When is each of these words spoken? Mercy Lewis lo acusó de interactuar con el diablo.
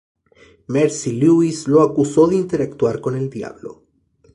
Mercy 0.67 1.11
Lewis 1.19 1.67
lo 1.67 1.83
acusó 1.83 2.25
de 2.25 2.35
interactuar 2.35 2.99
con 3.01 3.15
el 3.15 3.29
diablo. 3.29 3.83